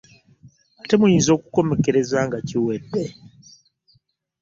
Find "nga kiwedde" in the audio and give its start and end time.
2.27-3.03